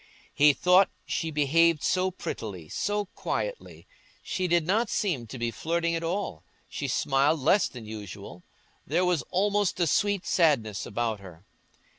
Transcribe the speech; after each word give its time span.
He 0.33 0.53
thought 0.53 0.89
she 1.05 1.29
behaved 1.29 1.83
so 1.83 2.09
prettily, 2.09 2.69
so 2.69 3.05
quietly; 3.13 3.85
she 4.23 4.47
did 4.47 4.65
not 4.65 4.89
seem 4.89 5.27
to 5.27 5.37
be 5.37 5.51
flirting 5.51 5.93
at 5.93 6.03
all, 6.03 6.43
she 6.67 6.87
smiled 6.87 7.39
less 7.39 7.67
than 7.67 7.85
usual; 7.85 8.41
there 8.87 9.05
was 9.05 9.21
almost 9.29 9.79
a 9.79 9.85
sweet 9.85 10.25
sadness 10.25 10.87
about 10.87 11.19
her. 11.19 11.45